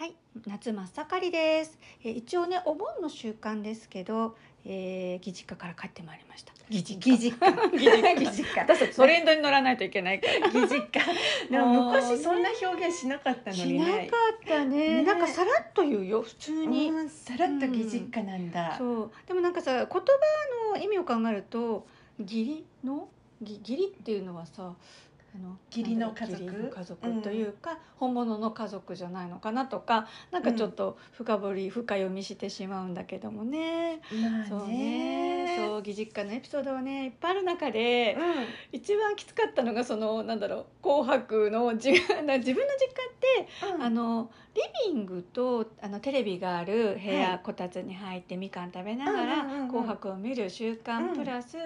[0.00, 0.14] はい
[0.46, 1.78] 夏真っ盛りです。
[2.02, 6.54] えー一応ねお盆の習慣ですけど、えー、義実家から帰ってまいりました。
[6.70, 7.54] 義実義実家。
[8.14, 8.60] 義実家。
[8.64, 10.48] 私たちトレンドに乗らないといけないから。
[10.58, 11.02] 義実家。
[11.50, 14.10] でも昔そんな表現しなかったのしなかっにね
[14.46, 14.88] たね。
[14.94, 15.02] ね。
[15.02, 19.10] なんかさらっと言うよ普通に、うんさらっと義実家なんだ、そう。
[19.26, 19.98] でもなんかさ言葉
[20.72, 21.86] の意味を考えると
[22.18, 23.06] 義理の？
[23.42, 24.74] 義義理っていうのはさ
[25.34, 26.70] あの義理の家族？
[26.70, 35.44] 家族というか、本物の家族じゃないのかなとかなんかちょっと深掘り深読みしてしまうんだけどもね、まあそうね。
[35.44, 43.82] ねそう義実家のエピソードはねいっぱいある中で、う一番きつかったのがそのなんだろう「紅白」の自分 な自分の実家ってん。
[43.82, 47.40] あのリビングとあのテレビがある部屋、はい。
[47.44, 49.68] こたつに入ってみかん食べながら「うんうんうんうん。
[49.68, 51.56] 紅白」を見る習慣、うんプラス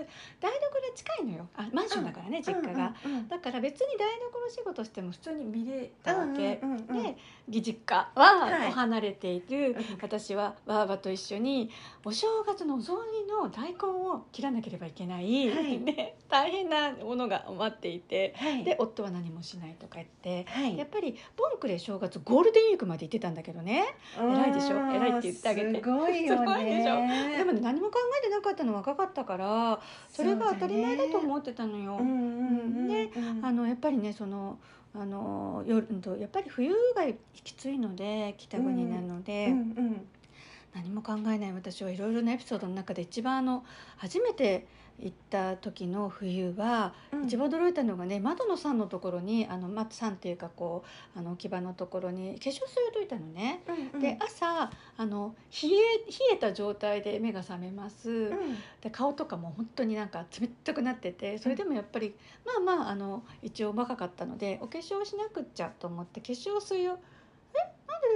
[0.40, 1.48] 台所近いのよ。
[1.56, 7.16] あマンションだからね、実家が、うんうんだから別に台所仕事しても普通に見れたわけ、うんうんうんうんで
[7.47, 8.72] 義実家ははい。
[8.72, 11.70] 離れている、うん私はばあばと一緒に
[12.05, 15.78] お正月のお雑煮の大根を切らなければいけない、はい。
[15.80, 18.34] で大変なものが待っていて。
[18.38, 18.64] はい。
[18.64, 20.44] で夫は何もしないとか言って。
[20.48, 20.78] はい。
[20.78, 23.84] やっぱりボンクレ正月ゴールデンウィークまで行ってたんだけどね。
[24.19, 24.77] 偉いでしょ？
[24.77, 25.82] うん偉いって言ってあげて。
[25.82, 26.94] すごいよ すごいでしょ？
[26.97, 31.98] ねでもね何も考えてなかったの若かったからそれが当たり前だと思ってたのよ。
[32.00, 34.59] うんうんうんでうんあのやっぱりねその
[34.95, 37.05] あの夜うんとやっぱり冬が
[37.43, 39.84] きついので北国なので、うんうん
[40.74, 43.64] 何も考えない私はいろいろなエピソードの中で一番あの
[43.96, 44.66] 初めて
[45.00, 47.24] 行った時の冬はうん。
[47.24, 50.84] 一番驚いたのがね窓の山のところにあのま山っていうかこ
[51.16, 53.62] うあの置き場のところに化粧水を溶いたのね。
[53.66, 54.00] うんうん。
[54.00, 55.78] で朝あの冷え冷
[56.34, 58.56] えた状態で目が覚めます、うん。
[58.80, 62.14] で顔とかも本当になんか冷たくなっててそれでもやっぱり、
[62.44, 67.23] まあまああの一応若かったのでお化粧しなくっちゃと思って化粧水を「えなんで出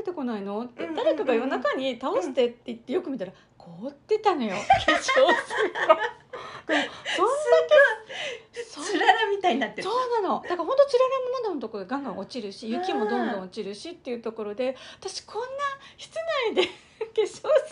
[0.09, 4.57] てこないの?」って誰かが夜中に倒してって言ってよく見たら 凍ってたのよ化
[4.93, 5.99] 粧水が。
[6.67, 6.83] でも
[7.17, 7.33] そんだ
[8.55, 15.47] けつららみたいになってるそうなのだから本当つららも窓のところがガンガン落ちるし雪もどんどん落ちるしっていうところで私こんな
[15.97, 16.15] 室
[16.53, 16.69] 内で
[17.19, 17.65] 化粧水が凍るよ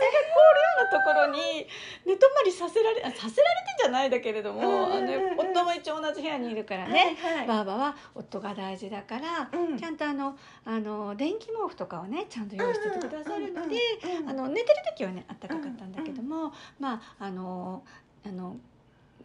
[0.80, 1.66] うなところに
[2.04, 7.46] 寝泊まりさせられ あさせられてんじゃないだけれども、あの夫も一応同じ部屋にいるからね、はいはい。
[7.46, 9.78] ばあばは夫が大事だから、うん。
[9.78, 13.78] ちゃんとあのあの電気毛布とかをねちゃんと用意しててくださるので、
[14.26, 17.82] あの寝てる時はねあったかかったんだけども、まああの
[18.24, 18.56] あの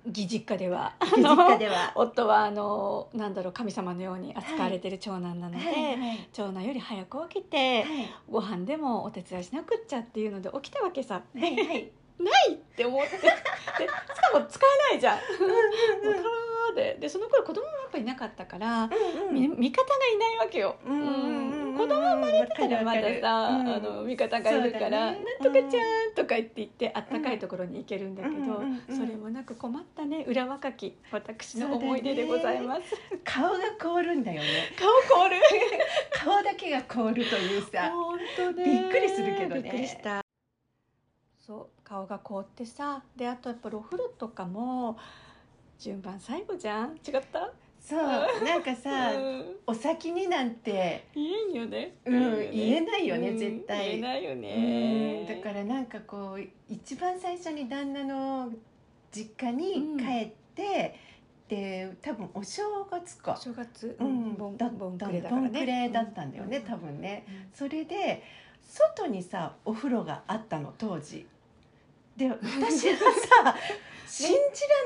[0.07, 1.91] 義実家ではあ実の家では。
[1.95, 6.29] 夫はあのなんだろう神様のように扱われてる長男なので、はいはい。
[6.33, 8.09] 長男より早く起きて、はい。
[8.29, 11.15] ご飯でもお手伝いしなくっちゃっていうので起きたわけさ。
[11.15, 11.91] はいはい。
[12.19, 13.11] ないって思って。
[13.17, 14.59] でしかも使
[14.89, 15.19] えないじゃん。
[16.75, 16.97] で。
[16.99, 18.89] でその頃子供もやっぱいなかったから、
[19.31, 20.77] み味方がいないわけよ。
[20.85, 21.15] うんうんうん。
[21.15, 25.25] うん子供生まれてたらまださ、うんあの味方がいるから「そうだね。
[25.41, 28.61] なんとかちゃん」とか言って言ってあったかいところに行けるんだけど、
[28.95, 32.81] それもなく困ったね裏若き私の思い出でございます。
[33.23, 34.47] 顔が凍るんだよね。
[34.77, 34.89] 顔
[35.23, 35.35] 凍る。
[36.13, 38.63] 顔だけが凍るというさ本当ね。
[38.65, 39.61] びっくりするけどね。
[39.61, 40.21] びっくりした。
[41.39, 44.97] そう顔が凍ってさであとやっぱりお風呂とかも
[45.79, 46.95] 順番最後じゃん？
[46.95, 47.51] 違った？
[47.81, 49.45] そうなんかさうん。
[49.65, 53.37] お先になんて言えんよね、うん言えないよねうん。
[53.37, 53.89] 絶対。
[53.89, 58.49] 言えないようねんだからなんかこう一番最初に旦那の
[59.11, 60.95] 実家に帰って、
[61.49, 65.49] で多分お正月か、正月、うん、ボンだボンだクレだからね。
[65.49, 66.63] ボンクレだったんだよね、うん。
[66.63, 67.25] 多分ね。
[67.27, 68.23] うんそれで
[68.63, 71.25] 外にさお風呂があったの当時
[72.17, 72.29] で
[72.59, 72.97] 私は
[73.43, 73.55] さ
[74.11, 74.33] 信じ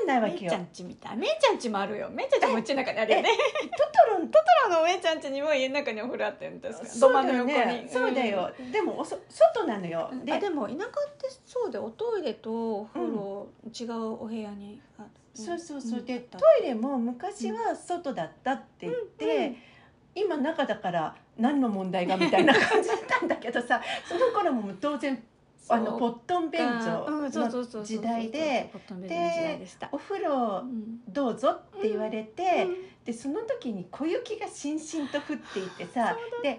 [0.06, 0.46] らんないわけよ。
[0.46, 1.16] めいちゃんちみたい。
[1.16, 2.08] めいちゃんちもあるよ。
[2.10, 3.28] めいちゃんちもうちの中にあるよね。
[3.76, 6.52] トトロントトロのめいちゃんちにも家の中にお風呂あったよ。
[6.52, 7.88] ね確か土間の横に。
[7.88, 14.80] そうだよ、でもおそ外なのよ、ででも田舎ってそうでおトイレとお風呂、違うお部屋に。
[14.96, 19.56] あるそうそうそう、でトイレも昔は外だったって言って、うんうん。
[20.14, 25.22] 今中だから何の問題がみたいな感じだったんだけどさその頃も当然
[25.68, 28.70] あのポットン便所の時代で
[29.08, 31.00] でお風呂うん。
[31.08, 36.58] どうぞって言われて、うんでその時に小雪がしんしんと降っていてさで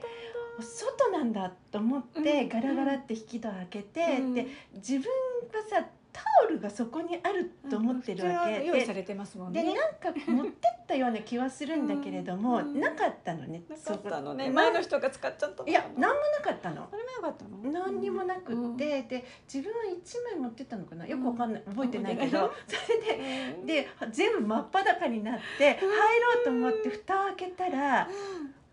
[0.62, 4.34] 外なんだと思って、うんガラガラって引き戸開けて、うん。
[4.34, 9.64] で自分はさタオルがそこにあると思ってるわけ、普通は用意されてますもんね。
[9.64, 12.80] でなんか持ってったような気はするんだけれども、うん。
[12.80, 13.64] なかったのね。
[13.70, 14.50] なかったのね。
[14.50, 16.84] 前の人が使っちゃったのいや何もなかったの。
[16.84, 17.86] あれもなかったの？
[17.86, 18.78] 何にもなくって、うん。
[18.78, 21.06] で自分は1枚持ってったのかな？
[21.06, 22.52] よくわかんない、覚えてないけうんど。
[22.68, 23.18] それ
[23.66, 28.10] でで全部真っ裸になって入ろうと思って蓋を開けたら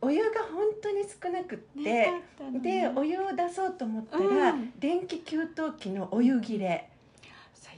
[0.00, 2.12] お湯が本当に少なくって、
[2.60, 4.72] でお湯を出そうと思ったら、うん。
[4.78, 5.46] 電気給湯
[5.78, 6.90] 器のお湯切れ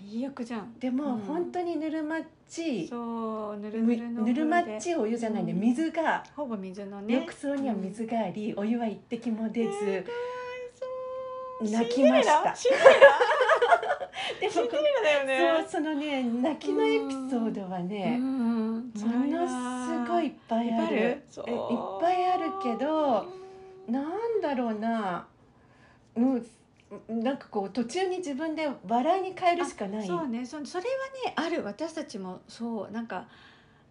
[0.08, 0.74] 最悪じゃん。
[0.78, 1.20] でも、うん。
[1.20, 5.52] 本当にぬるまっちそうぬるむぬるのぬるまっちいお湯じゃないね。
[5.52, 5.60] うん。
[5.60, 7.14] 水が、ほぼ水のね。
[7.14, 10.04] 浴槽には水があり、お湯は一滴も出ず、
[11.62, 12.54] 泣きました。
[12.54, 13.00] シンデレラ？
[14.40, 15.64] でもシンデレラだよね。
[15.68, 18.76] そうそのね泣きのエピソードはね、うん。
[18.76, 20.96] ものすごいいっぱいある。
[20.96, 21.22] いっぱいある？
[21.30, 21.58] そうえいっ
[22.00, 23.26] ぱいあるけど
[23.88, 25.26] なんだろうな。
[26.16, 26.46] うん
[27.08, 30.06] なんかこう途中に自分で笑いに変えるしかない。
[30.06, 30.46] そうね。
[30.46, 30.90] そそれは
[31.24, 31.64] ねある。
[31.64, 33.26] 私たちもそうなんか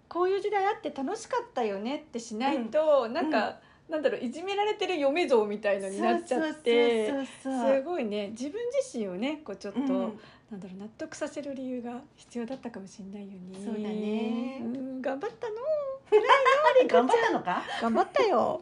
[0.07, 3.57] こういう時代あって楽しかったよねってしないと、なんか、
[3.89, 7.11] なんだろういじめられてる嫁像みたいのになっちゃって
[7.41, 8.29] すごいね。
[8.29, 10.19] 自分自身をねこうちょっと、うん。
[10.51, 13.55] なんだろう納得させる理由が必要だったかもしれないよね。
[13.55, 14.61] そうだね。
[14.61, 15.55] うん頑張ったの。
[16.87, 17.63] 頑張ったのか？
[17.81, 18.61] 頑張ったよ。